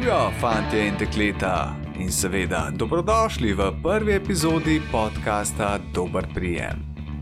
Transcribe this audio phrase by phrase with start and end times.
[0.00, 6.80] Živijo, fanti in dekleta, in seveda dobrodošli v prvi epizodi podcasta Dober prijem.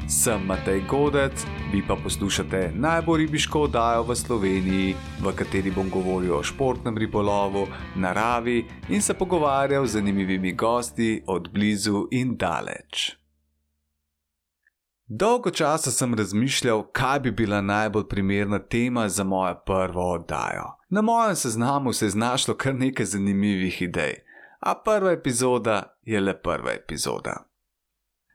[0.09, 6.39] Sem Matej Godec, vi pa poslušate najbolj ribiško oddajo v Sloveniji, v kateri bom govoril
[6.39, 13.19] o športnem ribolovu, naravi in se pogovarjal z zanimivimi gosti od blizu in daleč.
[15.11, 20.65] Dolgo časa sem razmišljal, kaj bi bila najbolj primerna tema za mojo prvo oddajo.
[20.89, 24.15] Na mojem seznamu se je znašlo kar nekaj zanimivih idej,
[24.61, 27.45] a prva epizoda je le prva epizoda.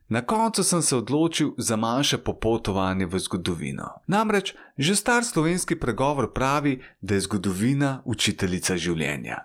[0.07, 3.89] Na koncu sem se odločil za manjše popotovanje v zgodovino.
[4.07, 9.37] Namreč že star slovenski pregovor pravi, da je zgodovina učiteljica življenja.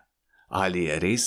[0.48, 1.22] Ali je res?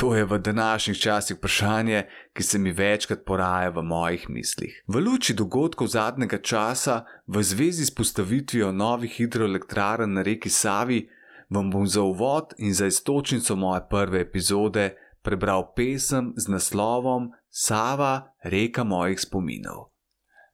[0.00, 4.84] To je v današnjih časih vprašanje, ki se mi večkrat poraja v mojih mislih.
[4.88, 11.08] V luči dogodkov zadnjega časa, v zvezi s postavitvijo novih hidroelektrarn na reki Savi,
[11.50, 18.32] vam bom za uvod in za istočnico moje prve epizode prebral pesem z naslovom Sava,
[18.44, 19.92] reka mojih spominov.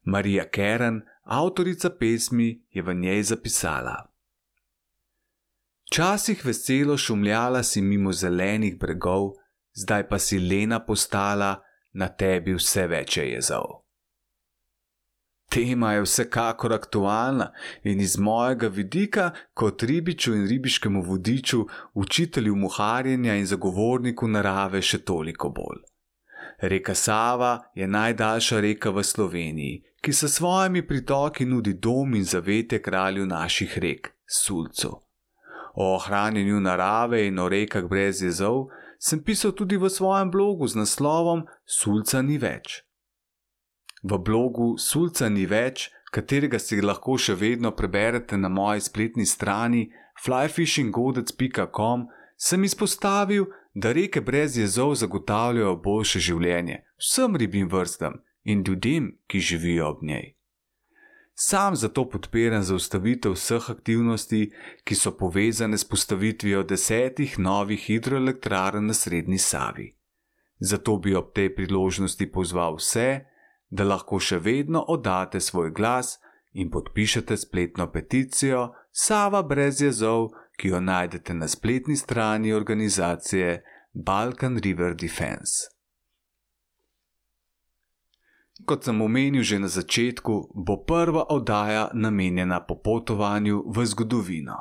[0.05, 4.16] Marija Keren, avtorica pesmi, je v njej zapisala.
[5.97, 9.31] Včasih veselo šumljala si mimo zelenih bregov,
[9.73, 13.65] zdaj pa si lena postala, na tebi vse več je jezov.
[15.49, 17.47] Tema je vsekakor aktualna
[17.85, 21.63] in iz mojega vidika, kot ribiču in ribiškemu vodiču,
[21.95, 25.81] učitelju muharjenja in zagovorniku narave, še toliko bolj.
[26.61, 32.83] Reka Sava je najdaljša reka v Sloveniji, ki s svojimi pritoki nudi dom in zavete
[32.83, 35.06] kralju naših rek, Sulcu.
[35.77, 40.81] O ohranjanju narave in o rekah brez jezov sem pisal tudi v svojem blogu z
[40.81, 42.81] naslovom Sulca ni več.
[44.03, 49.91] V blogu Sulca ni več, katerega si lahko še vedno preberete na moji spletni strani
[50.25, 59.19] flyfishingodec.com, sem izpostavil, da reke brez jezov zagotavljajo boljše življenje vsem ribjim vrstam in ljudem,
[59.29, 60.36] ki živijo ob njej.
[61.39, 64.53] Sam zato podpiram zaustavitev vseh aktivnosti,
[64.85, 69.91] ki so povezane s postavitvijo desetih novih hidroelektrarn na srednji Savi.
[70.59, 73.21] Zato bi ob tej priložnosti pozval vse,
[73.69, 76.17] da lahko še vedno oddate svoj glas
[76.53, 84.57] in podpišete spletno peticijo Sava brez jezov, ki jo najdete na spletni strani organizacije Balkan
[84.57, 85.76] River Defense.
[88.65, 94.57] Kot sem omenil že na začetku, bo prva oddaja namenjena popotovanju v zgodovino.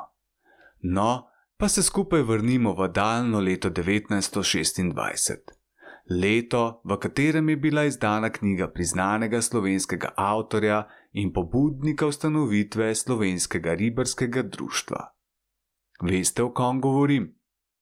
[0.82, 5.56] No, pa se skupaj vrnimo v daljno leto 1926.
[6.10, 14.42] Leto, v katerem je bila izdana knjiga priznanega slovenskega avtorja in pobudnika ustanovitve slovenskega ribarskega
[14.42, 15.00] društva.
[16.02, 17.34] Veste, o kom govorim?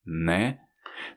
[0.05, 0.61] Ne?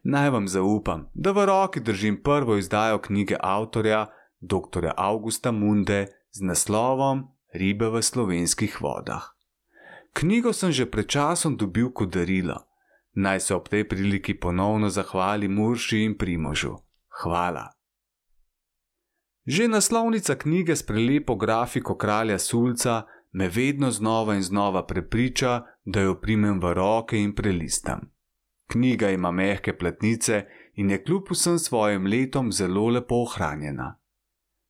[0.03, 4.07] Naj vam zaupam, da v roki držim prvo izdajo knjige avtorja,
[4.41, 4.93] dr.
[4.97, 9.33] Augusta Munde z naslovom Ribe v slovenskih vodah.
[10.13, 12.67] Knjigo sem že pred časom dobil kot darilo.
[13.17, 16.77] Naj se ob tej priliki ponovno zahvali Murši in Primožu.
[17.21, 17.73] Hvala.
[19.47, 26.01] Že naslovnica knjige s prelepo grafiko kralja Sulca me vedno znova in znova prepriča, da
[26.01, 28.11] jo primem v roke in prelistam.
[28.67, 33.99] Knjiga ima mehke platnice in je kljub vsem svojim letom zelo lepo ohranjena.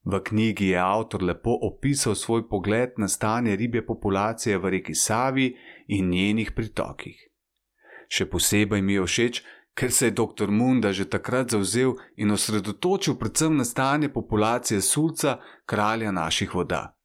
[0.07, 5.57] V knjigi je avtor lepo opisal svoj pogled na stanje ribje populacije v reki Savi
[5.87, 7.17] in njenih pritokih.
[8.07, 9.41] Še posebej mi je všeč,
[9.75, 10.47] ker se je dr.
[10.47, 16.95] Munda že takrat zauzel in osredotočil predvsem na stanje populacije sulca, kralja naših voda.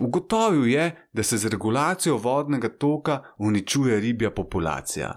[0.00, 5.12] Ugotovil je, da se z regulacijo vodnega toka uničuje ribja populacija.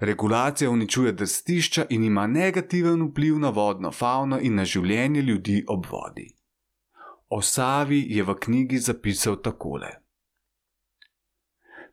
[0.00, 5.86] Regulacija uničuje drstišča in ima negativen vpliv na vodno fauno in na življenje ljudi ob
[5.90, 6.35] vodi.
[7.28, 9.88] O Savi je v knjigi zapisal takole: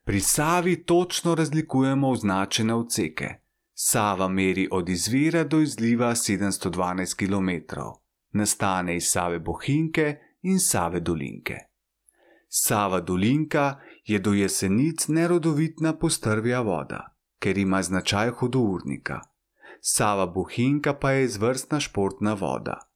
[0.04, 3.30] Pri Savi točno razlikujemo označene odseke.
[3.74, 7.80] Sava meri od izvira do izliva 712 km,
[8.32, 11.58] nastane iz Save Bohinke in Save Dolinke.
[12.48, 19.20] Sava Dolinka je do jesenic nerodovitna postrvja voda, ker ima značaj hudournika.
[19.82, 22.93] Sava Bohinka pa je izvrstna športna voda.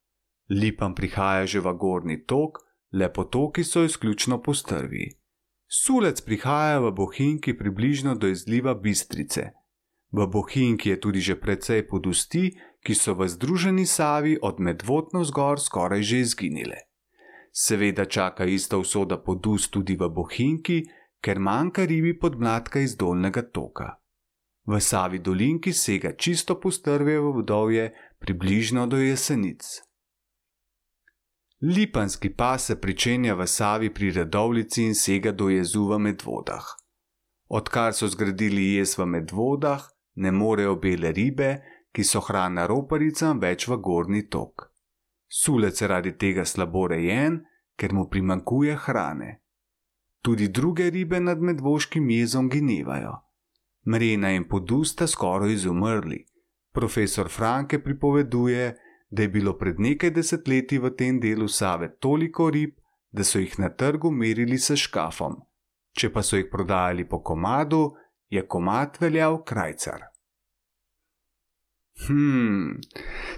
[0.50, 2.64] Lipam prihaja že v gorni tok,
[2.94, 5.12] le potoki so izključno postrvi.
[5.68, 9.52] Sulec prihaja v Bohinki približno do izliva Bistrice.
[10.12, 15.60] V Bohinki je tudi že precej podusti, ki so v združeni Savi od medvodno zgor
[15.60, 16.88] skoraj že izginile.
[17.52, 20.88] Seveda čaka ista usoda podust tudi v Bohinki,
[21.20, 24.00] ker manjka ribi podmladka iz dolnega toka.
[24.64, 29.87] V Savi dolinki sega čisto postrvje v vodovje, približno do jesenic.
[31.62, 36.66] Lipanski pas se pričenja v Savi pri Redovlici in sega do jezu v Medvodah.
[37.50, 39.82] Odkar so zgradili jez v Medvodah,
[40.16, 41.62] ne morejo bele ribe,
[41.92, 44.70] ki so hrana roparicam, več v gornji tok.
[45.28, 47.42] Sulec je radi tega slabo rejen,
[47.76, 49.42] ker mu primankuje hrane.
[50.22, 53.16] Tudi druge ribe nad medvoškim jezom ginevajo.
[53.90, 56.22] Mrena in podusta skoraj izumrli.
[56.72, 58.76] Profesor Franke pripoveduje,
[59.10, 62.76] da je bilo pred nekaj desetletji v tem delu Save toliko rib,
[63.12, 65.40] da so jih na trgu merili s škafom.
[65.98, 67.96] Če pa so jih prodajali po komadu,
[68.30, 70.04] je komat veljal krajcar.
[72.08, 72.78] Hmm,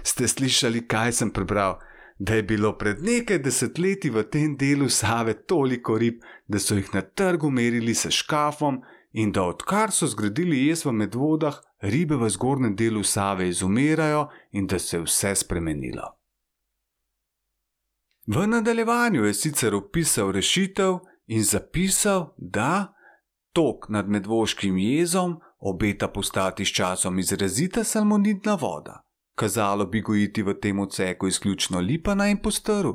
[0.02, 1.78] ste slišali, kaj sem prebral?
[2.18, 6.90] Da je bilo pred nekaj desetletji v tem delu Save toliko rib, da so jih
[6.92, 8.82] na trgu merili s škafom,
[9.12, 14.66] in da odkar so zgradili jez v medvodah, ribe v zgornjem delu Save izumirajo in
[14.66, 16.16] da se je vse spremenilo.
[18.26, 22.94] V nadaljevanju je sicer opisal rešitev in zapisal, da
[23.52, 29.02] tok nad medvoškim jezom obeta postati s časom izrazita salmonidna voda.
[29.34, 32.90] Kazalo bi gojiti v tem odseku izključno lipana in postrv.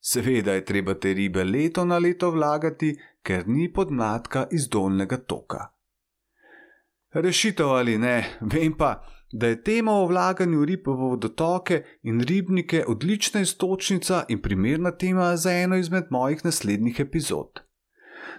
[0.00, 5.75] Seveda je treba te ribe leto na leto vlagati, ker ni podmladka iz dolnega toka.
[7.12, 12.84] Rešitev ali ne, vem pa, da je tema o vlaganju rib v vodotoke in ribnike
[12.88, 17.60] odlična istočnica in primerna tema za eno izmed mojih naslednjih epizod.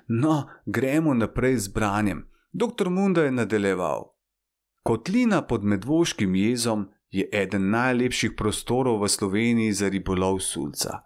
[0.08, 2.28] No, gremo naprej z branjem.
[2.52, 2.90] Dr.
[2.90, 4.14] Munda je nadaljeval.
[4.84, 11.02] Kotlina pod medvoškim jezom je eden najlepših prostorov v Sloveniji za ribolov sulca.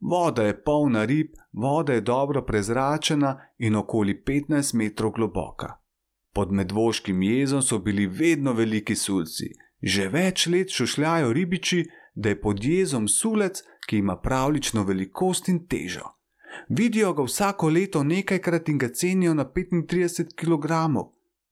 [0.00, 5.81] Voda je polna rib, voda je dobro prezračena in okoli 15 metrov globoka.
[6.32, 9.50] Pod medvoškim jezom so bili vedno veliki sulci,
[9.82, 11.84] že več let šušljajo ribiči,
[12.14, 16.06] da je pod jezom sulec, ki ima pravlično velikost in težo.
[16.68, 20.72] Vidijo ga vsako leto nekajkrat in ga cenijo na 35 kg.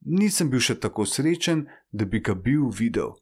[0.00, 3.12] Nisem bil še tako srečen, da bi ga bil videl.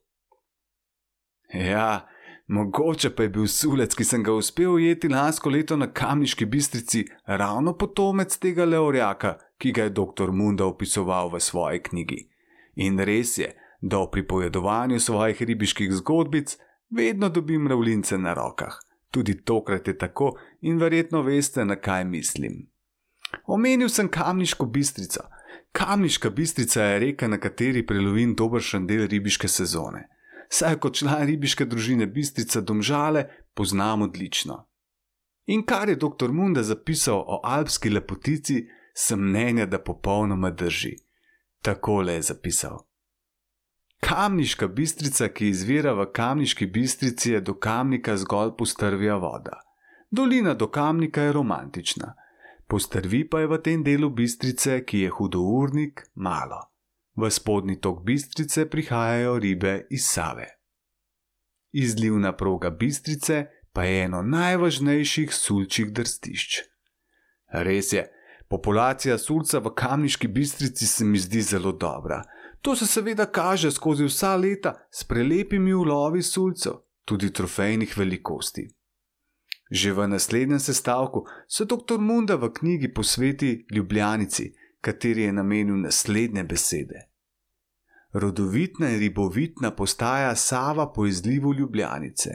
[1.53, 2.07] Ja,
[2.47, 7.05] mogoče pa je bil sulec, ki sem ga uspel ujeti lansko leto na kamniški bistrici,
[7.25, 10.31] ravno potomec tega leorjaka, ki ga je dr.
[10.31, 12.19] Munda opisoval v svoji knjigi.
[12.75, 13.51] In res je,
[13.81, 16.57] da v pripovedovanju svojih ribiških zgodbic
[16.89, 18.79] vedno dobim mravljince na rokah.
[19.11, 22.69] Tudi tokrat je tako in verjetno veste, na kaj mislim.
[23.45, 25.21] Omenil sem kamniško bistrico.
[25.71, 30.07] Kamniška bistrica je reka, na kateri prelovim dobršen del ribiške sezone.
[30.49, 34.65] Saj kot član ribiške družine Bistrica Domžale poznam odlično.
[35.45, 36.31] In kar je dr.
[36.31, 40.95] Munda zapisal o alpski lepotici, sem mnenja, da popolnoma drži.
[41.61, 42.89] Takole je zapisal.
[43.99, 49.59] Kamniška bistrica, ki izvira v kamniški bistrici, je do kamnika zgolj postrvja voda.
[50.11, 52.13] Dolina do kamnika je romantična,
[52.67, 56.63] postrvi pa je v tem delu bistrice, ki je hudournik, malo.
[57.15, 60.47] V spodnji tok bistrice prihajajo ribe iz Save.
[61.71, 66.61] Izlivna proga bistrice pa je eno najvažnejših sulčih drstišč.
[67.51, 68.07] Res je,
[68.49, 72.23] populacija sulca v kamniški bistrici se mi zdi zelo dobra.
[72.61, 76.73] To se seveda kaže skozi vsa leta s prelepimi ulovi sulcev,
[77.05, 78.67] tudi trofejnih velikosti.
[79.71, 81.99] Že v naslednjem sestavku se dr.
[81.99, 87.05] Munda v knjigi posveti Ljubljanici, kateri je namenil naslednje besede.
[88.13, 92.29] Rodovitna in ribovitna postaja Sava po izlivu Ljubljanice.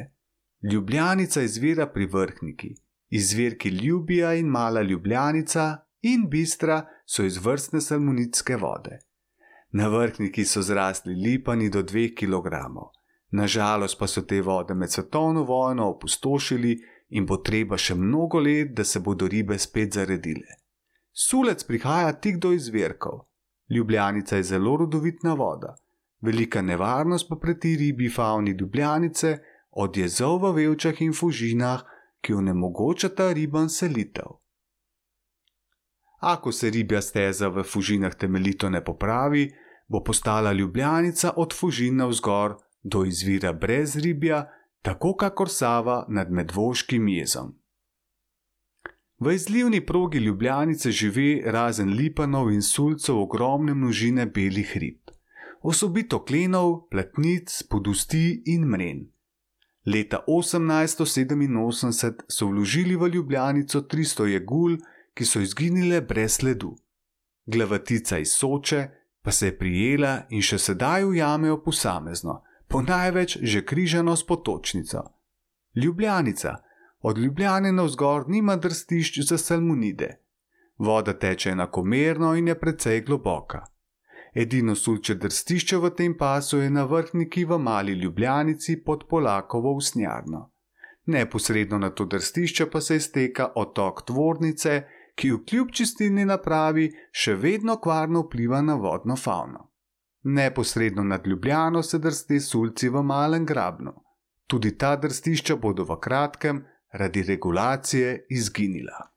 [0.72, 2.74] Ljubljanica izvira pri vrhniki,
[3.08, 8.98] izvirki Ljubija in mala Ljubljanica in Bistra so izvrstne salmonitske vode.
[9.72, 12.60] Na vrhniki so zrasli lipani do 2 kg.
[13.30, 16.76] Nažalost pa so te vode med svetovno vojno opustošili
[17.08, 20.60] in bo treba še mnogo let, da se bodo ribe spet zaredile.
[21.12, 23.24] Sulec prihaja tik do izvirkov.
[23.70, 25.74] Ljubljanica je zelo rodovitna voda,
[26.20, 29.38] velika nevarnost pa preti ribi fauni Ljubljanice,
[29.70, 31.82] od jezov v Velčah in Fužinah,
[32.20, 34.43] ki onemogočata ribam selitev.
[36.24, 39.50] Ako se ribja steza v Fužinah temeljito ne popravi,
[39.88, 44.46] bo postala Ljubljanica od Fužina vzgor do izvira brez ribja,
[44.82, 47.52] tako kakor Sava nad Medvoškim jezom.
[49.18, 55.00] V izlivni progi Ljubljanice živi razen lipanov in sulcev ogromne množine belih rib,
[55.62, 59.06] osobito klenov, platnic, podusti in mren.
[59.86, 64.76] Leta 1887 so vložili v Ljubljanico 300 jegul,
[65.14, 66.76] ki so izginile brez ledu.
[67.46, 68.88] Glavatica iz Soče,
[69.22, 75.02] pa se je prijela in še sedaj ujamejo posamezno, po največ že križano s potočnico.
[75.74, 76.56] Ljubljanica,
[77.00, 80.20] od Ljubljane na vzgor nima drstišč za salmonide.
[80.78, 83.66] Voda teče enakomerno in je precej globoka.
[84.34, 90.50] Edino sulče drstišče v tem pasu je na vrhniki v mali Ljubljanici pod Polakovo usnjarno.
[91.06, 94.82] Neposredno na to drstišče pa se izteka otok Tvornice,
[95.14, 99.70] ki v kljub čistilni napravi še vedno kvarno vpliva na vodno fauno.
[100.24, 103.92] Neposredno nad Ljubljano se drsti sulci v malem grabnu.
[104.46, 109.14] Tudi ta drstišča bodo v kratkem, radi regulacije, izginila.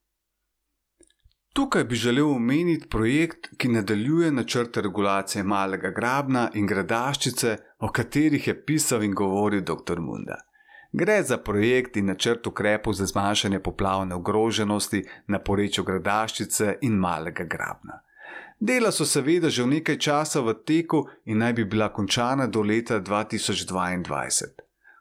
[1.54, 8.48] Tukaj bi želel omeniti projekt, ki nadaljuje načrt regulacije malega grabna in gradaščice, o katerih
[8.48, 10.00] je pisal in govoril dr.
[10.00, 10.38] Munda.
[10.92, 17.44] Gre za projekt in načrt ukrepov za zmanjšanje poplavne ogroženosti na porečju gradaščice in malega
[17.44, 18.02] grabna.
[18.60, 22.62] Dela so seveda že v nekaj časa v teku in naj bi bila končana do
[22.62, 24.46] leta 2022.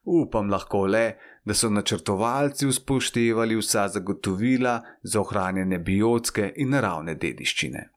[0.05, 7.90] Upam lahko le, da so načrtovalci uspoštevali vsa zagotovila za ohranjanje biotske in naravne dediščine.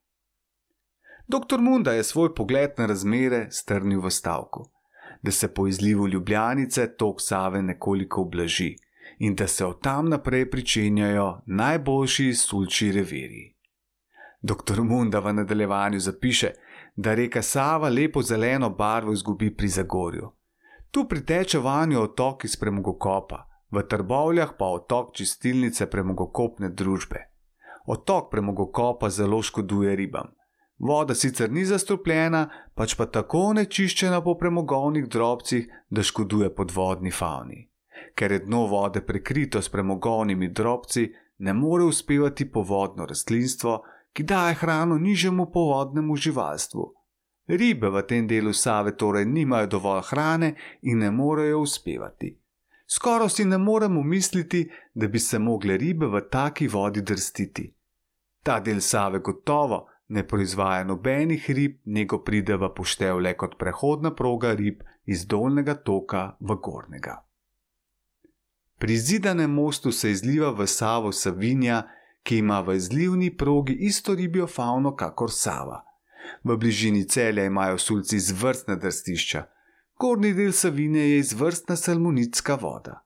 [1.28, 1.58] Dr.
[1.62, 4.70] Munda je svoj pogled na razmere strnil v stavku
[5.22, 8.76] da se po izlivu Ljubljanice tok Save nekoliko oblaži
[9.20, 13.56] in da se od tam naprej pričenjajo najboljši sulči reviri.
[14.42, 14.82] Dr.
[14.82, 16.52] Munda v nadaljevanju zapiše,
[16.96, 20.32] da reka Sava lepo zeleno barvo izgubi pri Zagorju.
[20.92, 27.20] Tu priteče vanjo otok iz premogokopa, v Trbovljah pa otok čistilnice premogokopne družbe.
[27.86, 30.39] Otok premogokopa zelo škoduje ribam.
[30.80, 32.46] Voda sicer ni zastopljena,
[32.76, 37.66] pač pa tako nečiščena po premogovnih drobcih, da škoduje podvodni fauni.
[38.16, 41.10] Ker je dno vode prekrito s premogovnimi drobci,
[41.40, 43.82] ne more uspevati povodno rastlinstvo,
[44.14, 46.88] ki daje hrano nižjemu povodnemu živalstvu.
[47.50, 52.38] Ribe v tem delu Save torej nimajo dovolj hrane in ne morejo uspevati.
[52.88, 57.74] Skoraj si ne moremo misliti, da bi se mogle ribe v taki vodi drstiti.
[58.44, 64.12] Ta del Save gotovo ne proizvaja nobenih rib, nego pride v poštev le kot prehodna
[64.16, 67.16] proga rib iz dolnega toka v gornjega.
[68.80, 71.84] Pri zidanem mostu se izliva v Savo Savinja,
[72.24, 75.84] ki ima v izlivni progi isto ribjo fauno kakor Sava.
[76.44, 79.44] V bližini celja imajo sulci izvrstna drstišča,
[80.00, 83.04] gornji del Savine je izvrstna salmonitska voda.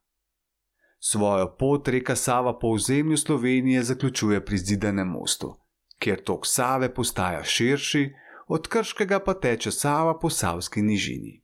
[1.00, 5.62] Svojo pot reka Sava po ozemlju Slovenije zaključuje pri zidanem mostu
[6.00, 8.14] kjer tok Save postaja širši,
[8.48, 11.44] od Krškega pa teče Sava po Savski nižini.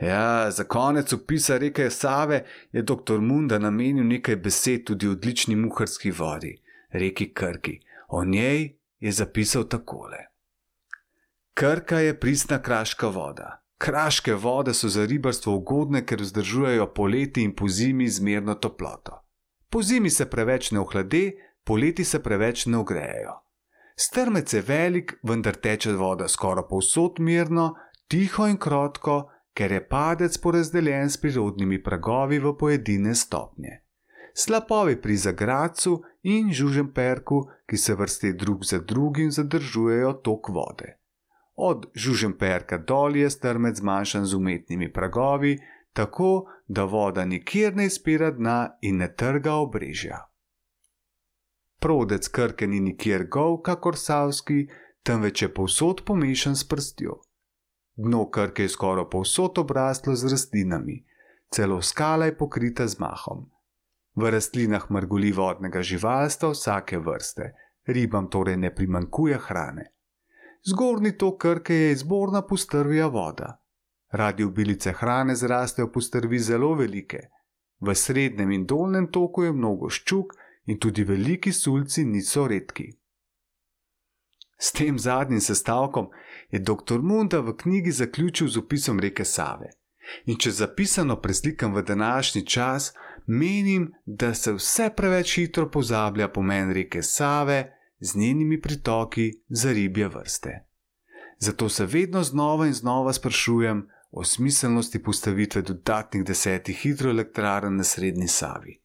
[0.00, 3.18] Ja, za konec opisa reke Save je dr.
[3.20, 6.56] Munda namenil nekaj besed tudi odlični muharski vodi,
[6.90, 7.80] reki Krki.
[8.08, 10.18] O njej je zapisal takole:
[11.54, 13.62] Krka je pristna kraška voda.
[13.78, 19.22] Kraške vode so za ribarstvo ugodne, ker vzdržujejo poleti in po zimi zmerno toploto.
[19.70, 21.32] Po zimi se preveč ne ohlade,
[21.64, 23.40] poleti se preveč ne ogrejejo.
[23.96, 27.74] Strmec je velik, vendar teče voda skoraj povsod mirno,
[28.08, 33.82] tiho in krotko, ker je padec porazdeljen s prirodnimi pragovi v pojedine stopnje.
[34.34, 40.96] Slapovi pri Zagracu in Žužemperku, ki se vrsti drug za drugim, zadržujejo tok vode.
[41.56, 45.58] Od Žužemperka dol je strmec zmanjšan z umetnimi pragovi,
[45.92, 50.29] tako da voda nikjer ne izpira dna in ne trga obrežja.
[51.80, 54.66] Prodec krke ni nikjer gov, kakor savski,
[55.02, 57.20] temveč je povsod pomešan s prstjo.
[57.96, 61.04] Dno krke je skoraj povsod obraslo z rastlinami,
[61.50, 63.48] celo skala je pokrita z mahom.
[64.14, 67.52] V rastlinah mrgoli vodnega živalstva vsake vrste,
[67.86, 69.90] ribam torej ne primankuje hrane.
[70.66, 73.56] Zgornji tok krke je izborna postrvija voda.
[74.12, 77.20] Radi obilice hrane zrastejo postrvi zelo velike.
[77.80, 82.90] V srednjem in dolnem toku je mnogo ščuk, in tudi veliki sulci niso redki.
[84.58, 86.10] S tem zadnjim sestavkom
[86.50, 87.00] je dr.
[87.02, 89.70] Munda v knjigi zaključil z opisom reke Save.
[90.26, 92.92] In če zapisano preslikam v današnji čas,
[93.26, 100.08] menim, da se vse preveč hitro pozablja pomen reke Save z njenimi pritoki za ribje
[100.08, 100.66] vrste.
[101.38, 108.28] Zato se vedno znova in znova sprašujem o smiselnosti postavitve dodatnih desetih hidroelektrarn na srednji
[108.28, 108.80] Savi.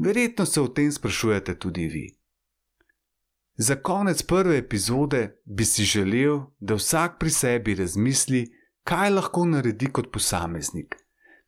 [0.00, 2.06] Verjetno se o tem sprašujete tudi vi.
[3.54, 8.46] Za konec prve epizode bi si želel, da vsak pri sebi razmisli,
[8.82, 10.96] kaj lahko naredi kot posameznik,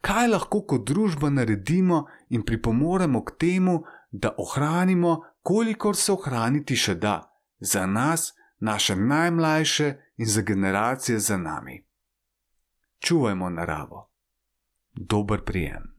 [0.01, 6.95] kaj lahko kot družba naredimo in pripomoremo k temu, da ohranimo, kolikor se ohraniti še
[6.95, 7.17] da,
[7.61, 11.87] za nas naše najmlajše in za generacije za nami.
[12.99, 14.11] Čuvajmo naravo.
[14.93, 15.92] Dober prijem.